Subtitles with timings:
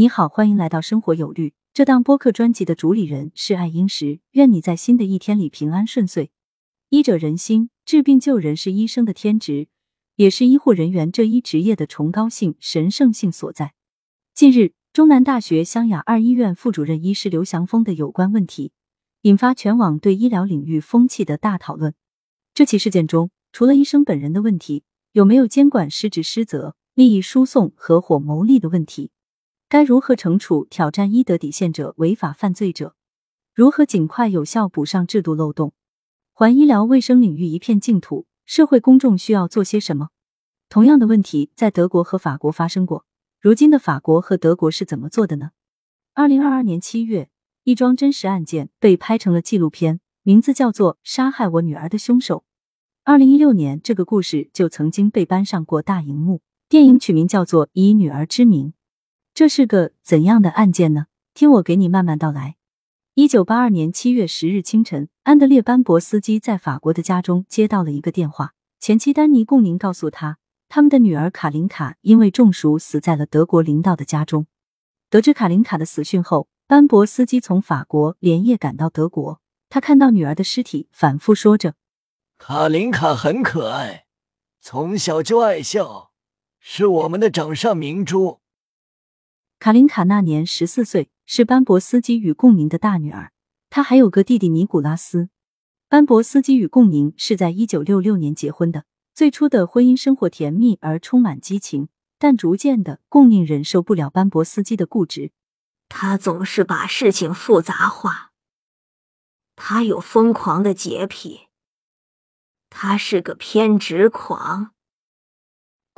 [0.00, 1.54] 你好，欢迎来到生活有律。
[1.74, 6.30] 这档播客专辑的主理人是爱英石，愿你在新的一天里平安顺遂。
[6.88, 9.66] 医者仁心，治病救人是医生的天职，
[10.14, 13.74] 也是医护人员这一职业的崇高性、神圣性所在。
[14.32, 18.70] 近日，中南大学湘雅二医院副主任医师刘祥峰的有关问题，
[19.22, 21.92] 引发全网对医疗领域风气的大讨论。
[22.54, 29.10] 这起事件中，除了医生本人的问题，有没有监管失职失责、利益输送、合伙牟利的问题？
[29.70, 32.94] 该如何惩处挑战医德底线者、违法犯罪者？
[33.52, 35.74] 如何尽快有效补上制度漏洞？
[36.32, 40.08] 还医疗卫生领域一片净土，社会公众需要做些什么？
[40.70, 43.04] 同样的问题在德国和法国发生过。
[43.42, 45.50] 如今的法国和德国是怎么做的呢？
[46.14, 47.28] 二零二二年七月，
[47.64, 52.38] 一桩真实案件被拍成了纪录片，名字叫做《杀害我女儿的凶手》。
[53.04, 56.40] 二零一六年，这个故事就曾经被搬上过大荧幕，
[56.70, 58.68] 电影取名叫做《以女儿之名》。
[59.38, 61.06] 这是个怎样的案件呢？
[61.32, 62.56] 听我给你慢慢道来。
[63.14, 74.48] 一九八二年七月十日清晨，安德烈·班博斯基在法国的家中接到了一个电话，前妻丹尼·贡宁告诉他，他们的女儿卡琳卡因为中暑死在了德国领导的家中。
[75.08, 79.40] 得知卡琳卡的死讯后，班博斯基从法国连夜赶到德国。
[79.68, 81.74] 他看到女儿的尸体，反复说着
[82.38, 84.06] ：“卡琳卡很可爱，
[84.60, 86.10] 从小就爱笑，
[86.58, 88.40] 是我们的掌上明珠。”
[89.60, 93.32] 卡琳卡那年十四岁，是班博斯基与贡宁的大女儿。
[93.68, 95.30] 她还有个弟弟尼古拉斯。
[95.88, 98.84] 班博斯基与贡宁是在一九六六年结婚的。
[99.12, 101.88] 最初的婚姻生活甜蜜而充满激情，
[102.20, 105.32] 但逐渐的，贡宁忍受不了班博斯基的固执。
[105.88, 108.30] 他总是把事情复杂化。
[109.56, 111.48] 他有疯狂的洁癖。
[112.70, 114.70] 他是个偏执狂。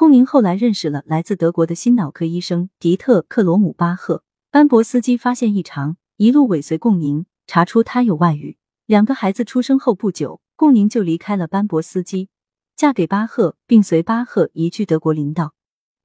[0.00, 4.24] 贡宁后来认识了来自德国的心脑科医生迪特克罗姆巴赫。
[4.50, 8.56] 班博斯基发现异常，一路尾随贡宁，查出他有外遇。
[8.86, 12.30] 两个孩子出生后不久，贡宁就离开了班博斯基，
[12.74, 15.52] 嫁给巴赫，并随巴赫移居德国领导。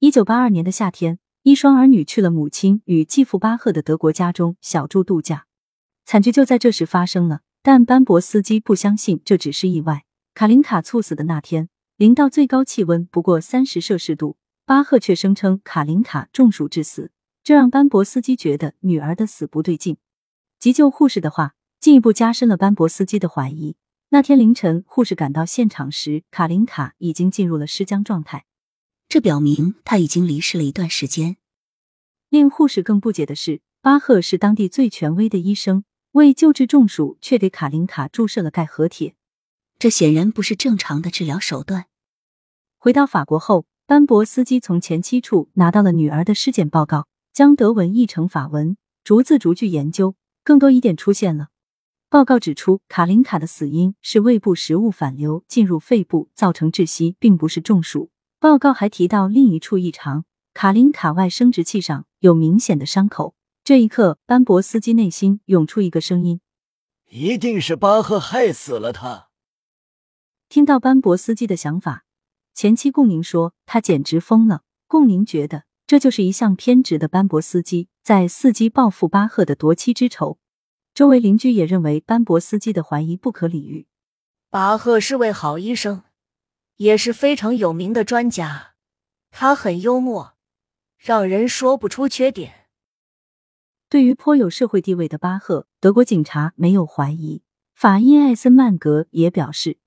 [0.00, 5.46] 一九八二年的夏天，一双儿女去了母亲与继父巴赫的德国家中小住度假，
[6.04, 7.40] 惨剧就在这时发生了。
[7.62, 10.04] 但班博斯基不相信这只是意外。
[10.34, 11.70] 卡琳卡猝死的那天。
[11.98, 17.10] 零到最高气温不过三十摄氏度，巴赫却声称卡琳卡中暑致死，
[17.42, 19.96] 这让班博斯基觉得女儿的死不对劲。
[20.60, 23.74] 急救护士的话进一步加深了班博斯基的怀疑。
[24.10, 28.46] 那天凌晨，护士赶到现场时，卡琳卡已经进入了尸僵状态，
[29.08, 31.38] 这表明他已经离世了一段时间。
[32.28, 35.82] 令护士更不解的是，巴赫是当地最权威的医生，
[36.12, 39.16] 为救治中暑，却给卡琳卡注射了钙和铁。
[39.80, 41.86] 这显然不是正常的治疗手段。
[42.80, 50.14] 回到法国后，班博斯基从前妻处拿到了女儿的尸检报告，将德文译成法文，逐字逐句研究。
[50.44, 51.48] 更多疑点出现了。
[52.08, 58.10] 报告指出，卡琳卡的死因是胃部食物反流进入肺部，造成窒息，并不是中暑。
[58.38, 60.24] 报告还提到另一处异常：
[60.54, 63.34] 卡琳卡外生殖器上有明显的伤口。
[63.64, 66.40] 这一刻，班博斯基内心涌出一个声音：
[67.10, 69.28] 一定是巴赫害死了他。
[70.48, 72.04] 听到班博斯基的想法，
[72.58, 74.62] 前妻贡宁说他简直疯了。
[74.88, 80.40] 贡宁觉得这就是一向偏执的班博斯基在伺机报复巴赫的夺妻之仇。
[80.92, 83.86] 周围邻居也认为班博斯基的怀疑不可理喻。
[84.50, 86.02] 巴赫是位好医生，
[86.78, 88.74] 也是非常有名的专家，
[89.30, 90.34] 他很幽默，
[90.96, 92.66] 让人说不出缺点。
[93.88, 97.44] 对于颇有社会地位的巴赫，德国警察没有怀疑。
[97.72, 99.78] 法医艾森曼格也表示。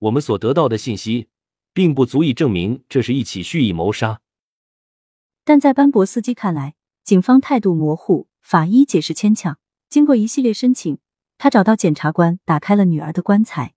[0.00, 1.28] 我们所得到的信息，
[1.78, 4.20] 并不足以证明这是一起蓄意谋杀。
[5.44, 6.74] 但在班博斯基看来，
[7.04, 9.60] 警方态度模糊，法医解释牵强。
[9.88, 10.98] 经过一系列申请，
[11.36, 13.74] 他找到检察官，打开了女儿的棺材。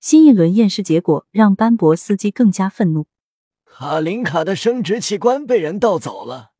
[0.00, 3.08] 新一轮验尸结果让班博斯基更加愤怒：
[3.66, 6.52] 卡琳卡的生殖器官被人盗走了。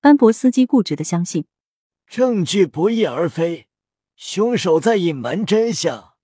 [0.00, 1.44] 班博斯基固执的相信，
[2.08, 3.68] 证据不翼而飞，
[4.16, 6.14] 凶手在隐瞒真相。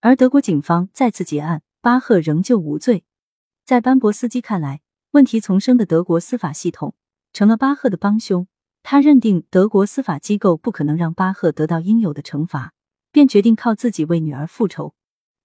[0.00, 3.04] 而德国警方再次结案，巴赫仍旧无罪。
[3.66, 6.94] 在班博斯基看来，问题丛生的德国司法系统
[7.30, 8.46] 成了巴赫的帮凶。
[8.82, 12.72] 他认定德国司法机构不可能让巴赫得到应有的惩罚，
[13.12, 14.94] 便决定靠自己为女儿复仇。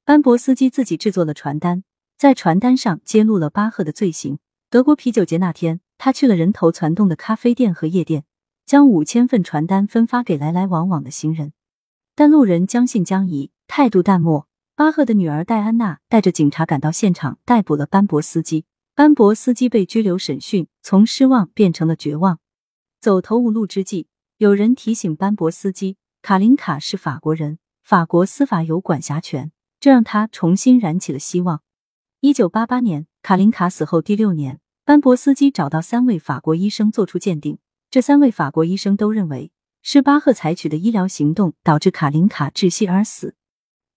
[0.05, 1.83] 班博斯基自己制作了传单，
[2.17, 4.39] 在传单上揭露了巴赫的罪行。
[4.69, 8.23] 德国啤酒节那天，他去了人头攒动的咖啡店和夜店，
[8.65, 11.51] 将五千份传单分发给来来往往的行人，
[12.15, 14.47] 但路人将信将疑，态度淡漠。
[14.79, 18.63] 巴赫的女儿戴安娜带着警察赶到现场，逮捕了班博斯基。
[18.95, 22.39] 班博斯基被拘留审讯，从失望变成了绝望。
[23.01, 31.61] 走投无路之际，有人提醒班博斯基，卡林卡是法国人，法国司法有管辖权，这让他重新燃起了希望。
[32.21, 37.57] 一九八八年，卡林卡死后第六年，班博斯基找到三位法国医生做出鉴定，
[37.91, 43.35] 这三位法国医生都认为是巴赫采取的医疗行动导致卡林卡窒息而死。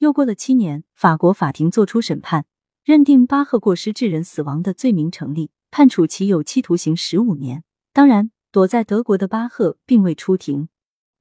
[0.03, 2.45] 又过了七年，法国法庭作出审判，
[2.83, 7.63] 认定巴赫过失致人死亡的罪名成立，判处其有期徒刑十五年。
[7.93, 10.69] 当然，躲在德国的巴赫并未出庭。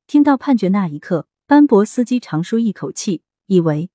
[0.08, 3.92] 听到判决那一刻，班博斯基长舒一口气，以为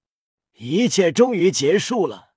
[0.57, 2.35] 一切终于结束了。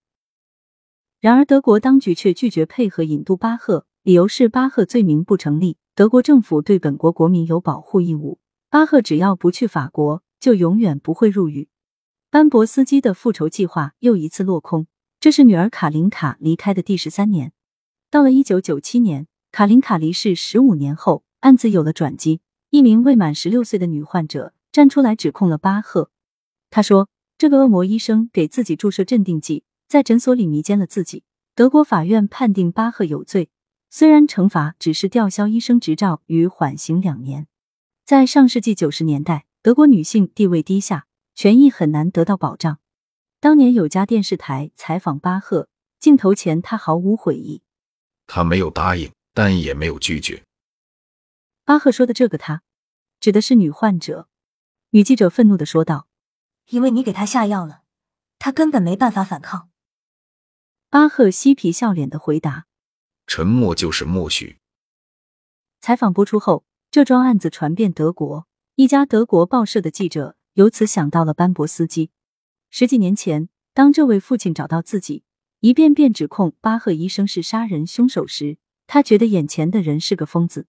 [1.19, 8.39] 然而，德国当局却拒绝配合引渡巴赫，理由是巴赫罪名不成立，德国政府对本国国民有保护义务，
[8.71, 11.69] 巴赫只要不去法国，就永远不会入狱。
[12.31, 14.85] 班博斯基的复仇计划又一次落空。
[15.19, 17.53] 这是女儿卡琳卡离开的第十三年。
[18.11, 22.41] 到了一九九七年，卡琳卡离世十五年后，案子有了转机。
[22.69, 26.11] 一名未满十六岁的女患者站出来指控了巴赫。
[26.69, 31.23] 她说：“这个恶魔医生给自己注射镇定剂，在诊所里迷奸了自己。”
[31.55, 33.49] 德国法院判定巴赫有罪，
[33.89, 37.47] 虽然惩罚只是吊销医生执照与缓刑两年。
[38.05, 41.07] 在上世纪九十年代，德国女性地位低下。
[41.39, 42.79] 权益很难得到保障。
[43.39, 47.61] 当年有家电视台采访巴赫，镜头前他毫无悔意，
[48.27, 50.43] 他没有答应，但也没有拒绝。
[51.63, 52.61] 巴赫说的这个他，
[53.21, 54.27] 指的是女患者。
[54.89, 56.09] 女记者愤怒的说道
[56.71, 57.83] ：“因为你给他下药了，
[58.37, 59.69] 他根本没办法反抗。”
[60.91, 62.65] 巴赫嬉皮笑脸的回答
[63.25, 64.59] ：“沉默就是默许。”
[65.79, 68.45] 采访播出后，这桩案子传遍德国，
[68.75, 70.35] 一家德国报社的记者。
[70.59, 72.11] 由此想到了班博斯基。
[72.69, 75.23] 十几年前，当这位父亲找到自己，
[75.61, 80.67] 一遍遍指控巴赫医生是杀人凶手时，他觉得眼前的人是个疯子。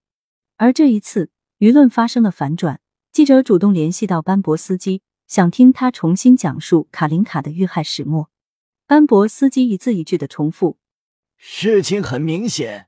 [0.55, 1.29] 而这一次，
[1.59, 2.79] 舆论发生了反转，
[3.11, 8.29] 记者主动联系到班博斯基，想听他重新讲述卡琳卡的遇害始末。
[8.87, 10.77] 班博斯基一字一句的重复
[11.35, 12.87] ：“事情很明显，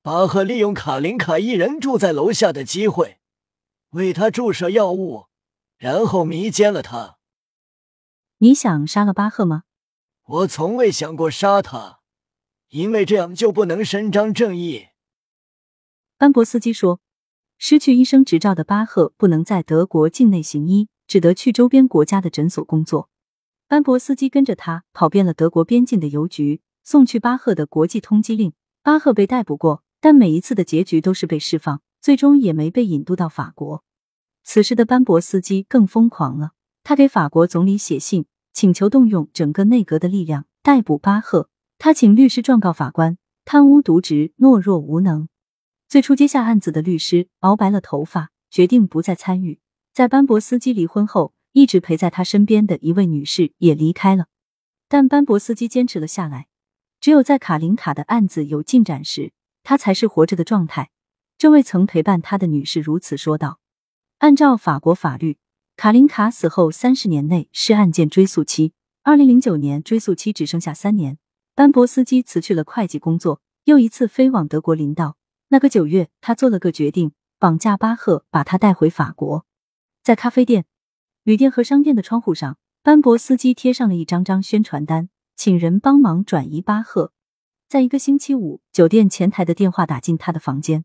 [0.00, 3.18] 巴赫利用卡琳卡一人住在楼下的机会，
[3.90, 5.26] 为他注射药物。”
[5.82, 7.18] 然后迷奸了他。
[8.38, 9.64] 你想杀了巴赫吗？
[10.24, 11.98] 我从未想过杀他，
[12.68, 14.90] 因为这样就不能伸张正义。
[16.16, 17.00] 班博斯基说
[17.58, 23.10] ：“失去医生执照的巴赫不能在德国境内行医，只得去周边国家的诊所工作。”
[23.66, 28.52] 班博斯基跟着他跑遍了德国边境的邮局，送去巴赫的国际通缉令。
[28.84, 33.82] 巴赫被逮捕过，但每一次的结局都是被释放，最终也没被引渡到法国。
[34.44, 36.52] 此时的班博斯基更疯狂了，
[36.82, 41.48] 他给法国总理写信，请求动用整个内阁的力量逮捕巴赫。
[41.78, 45.28] 他请律师状告法官贪污渎职、懦弱无能。
[45.88, 49.60] 最初接下案子的律师熬白了头发，决定不再参与。
[49.92, 54.26] 在班博斯基离婚后，一直陪在他身边的一位女士也离开了，
[54.88, 56.46] 但班博斯基坚持了下来。
[57.00, 60.90] 只有在卡琳卡的案子有进展时，他才是活着的状态。
[61.36, 63.61] 这位曾陪伴他的女士如此说道。
[64.22, 65.36] 按照法国法律，
[65.76, 68.72] 卡琳卡死后三十年内是案件追诉期。
[69.02, 71.18] 二零零九年，追诉期只剩下三年。
[71.56, 75.16] 班博斯基辞去了会计工作，又一次飞往德国林道。
[75.48, 77.10] 那个九月，他做了个决定，
[77.40, 79.44] 绑架巴赫，把他带回法国。
[80.04, 80.66] 在咖啡店、
[81.24, 87.10] 旅店和商店的窗户上，班博斯基贴上了一张张宣传单，请人帮忙转移巴赫。
[87.68, 90.84] 在一个星期五，酒店前台的电话打进他的房间：“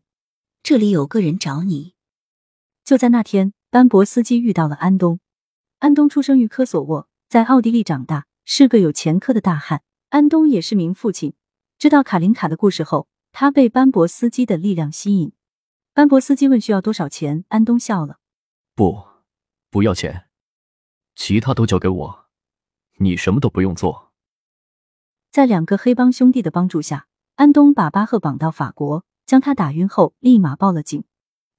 [0.60, 1.94] 这里有个人找你。”
[2.88, 5.20] 就在那天，班博斯基遇到了安东。
[5.80, 9.82] 安东出生于科索沃，在奥地利长大，是个有前科的大汉。
[10.08, 11.34] 安东也是名父亲。
[11.76, 15.32] 知道卡琳卡的故事后，他被班博斯基的力量吸引。
[15.92, 18.20] 班博斯基问需要多少钱，安东笑了
[18.74, 19.04] ：“不，
[19.68, 20.30] 不要钱，
[21.14, 22.24] 其他都交给我，
[23.00, 24.14] 你什么都不用做。”
[25.30, 31.04] 在两个黑帮兄弟的帮助下，安东把巴赫绑到法国，将他打晕后，立马报了警。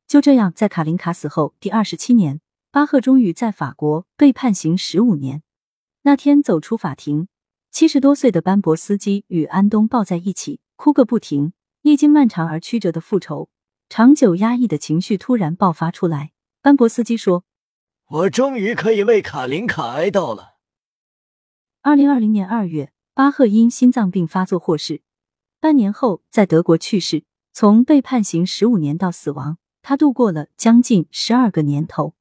[0.10, 5.44] 就这样，在卡林卡死后第二十七年，巴赫终于在法国被判刑十五年。
[6.02, 7.28] 那天走出法庭，
[7.70, 11.54] 七十多岁的班博斯基与安东抱在一起，哭个不停。
[11.84, 13.52] 历经漫长而曲折的复仇，
[13.88, 16.32] 长久压抑的情绪突然爆发出来。
[16.64, 17.46] 班博斯基说
[18.10, 20.56] ：“我终于可以为卡林卡哀悼了。”
[21.84, 25.04] 二零二零年二月，巴赫因心脏病发作获释，
[25.60, 27.26] 半年后在德国去世。
[27.54, 29.60] 从被判刑十五年到死亡。
[29.82, 32.14] 他度过了将近十二个年头。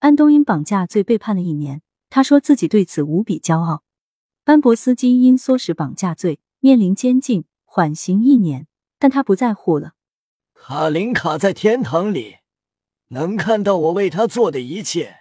[0.00, 3.82] 安东因绑架罪被判了一年，他说自己对此无比骄傲。
[4.44, 8.66] 班博斯基因唆使绑架罪面临监禁，缓刑一年，
[8.98, 9.94] 但他不在乎了。
[10.54, 12.36] 卡琳卡在天堂里，
[13.08, 15.16] 能看到我为他做的一切。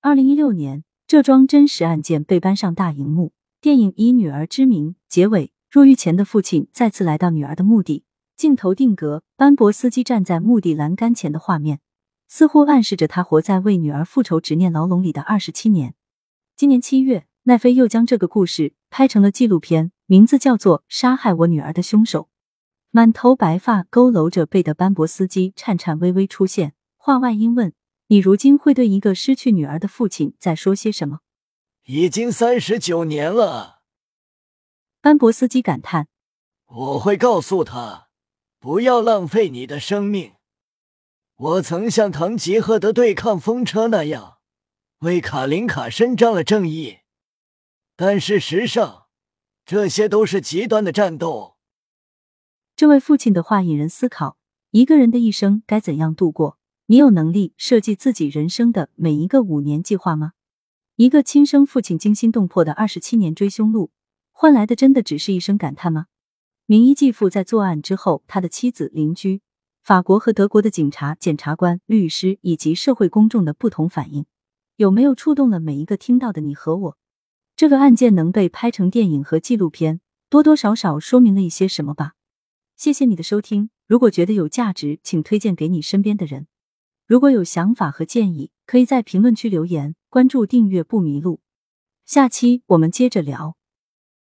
[0.00, 5.52] 二零一六年，这桩真实案件被搬上大荧幕，电影以女儿之名结尾。
[5.70, 8.04] 入狱前的父亲再次来到女儿的墓地，
[8.38, 11.80] 镜头定格班博斯基站在墓地栏杆前的画面，
[12.28, 15.96] 似乎暗示着他活在为女儿复仇执念牢笼里的二十七年。
[16.56, 22.22] 今年七月，奈飞又将这个故事拍成了纪录片，名字叫做《杀害我女儿的凶手》。
[22.92, 27.72] 满头白发、佝偻着背的班博斯基颤颤巍巍出现，话外音问
[28.06, 31.22] ：“你如今会对一个失去女儿的父亲再说些什么？”
[31.86, 33.80] 已经三十九年了。
[35.00, 36.06] 班博斯基感叹
[36.70, 38.07] ：“我会告诉他，
[38.68, 40.34] 不要浪费你的生命。
[41.36, 44.40] 我曾像唐吉诃德对抗风车那样，
[44.98, 46.98] 为卡林卡伸张了正义。
[47.96, 49.06] 但事实上，
[49.64, 51.56] 这些都是极端的战斗。”
[52.76, 54.36] 这位父亲的话引人思考：
[54.72, 56.58] 一个人的一生该怎样度过？
[56.88, 60.32] 你有能力设计自己人生的每一个五年计划吗？
[60.96, 63.92] 一个亲生父亲惊心动魄的二十七年追凶路。
[64.30, 66.08] 换来的真的只是一声感叹吗？
[66.70, 69.40] 名医继父在作案之后，他的妻子、邻居、
[69.82, 74.26] 法国和德国的警察、检察官、律师以及社会公众的不同反应，
[74.76, 76.98] 有没有触动了每一个听到的你和我？
[77.56, 82.12] 这个案件能被拍成电影和纪录片，多多少少说明了一些什么吧？
[82.76, 86.48] 谢谢你的收听，如果觉得有价值，请推荐给你身边的人。
[87.06, 91.40] 如果有想法和建议，可以在评论区留言，关注订阅不迷路。
[92.04, 93.57] 下期我们接着聊。